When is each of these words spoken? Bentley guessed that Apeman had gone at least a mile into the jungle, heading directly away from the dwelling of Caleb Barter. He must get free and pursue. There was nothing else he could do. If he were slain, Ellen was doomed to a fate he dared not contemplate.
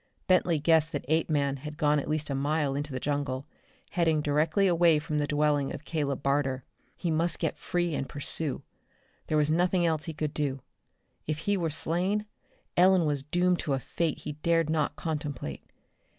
Bentley 0.25 0.57
guessed 0.57 0.93
that 0.93 1.05
Apeman 1.09 1.57
had 1.57 1.77
gone 1.77 1.99
at 1.99 2.09
least 2.09 2.31
a 2.31 2.33
mile 2.33 2.73
into 2.73 2.91
the 2.91 2.99
jungle, 2.99 3.45
heading 3.91 4.19
directly 4.19 4.65
away 4.65 4.97
from 4.97 5.19
the 5.19 5.27
dwelling 5.27 5.71
of 5.71 5.85
Caleb 5.85 6.23
Barter. 6.23 6.63
He 6.97 7.11
must 7.11 7.37
get 7.37 7.55
free 7.55 7.93
and 7.93 8.09
pursue. 8.09 8.63
There 9.27 9.37
was 9.37 9.51
nothing 9.51 9.85
else 9.85 10.05
he 10.05 10.13
could 10.15 10.33
do. 10.33 10.63
If 11.27 11.37
he 11.45 11.55
were 11.55 11.69
slain, 11.69 12.25
Ellen 12.75 13.05
was 13.05 13.21
doomed 13.21 13.59
to 13.59 13.73
a 13.73 13.79
fate 13.79 14.17
he 14.21 14.31
dared 14.31 14.71
not 14.71 14.95
contemplate. 14.95 15.63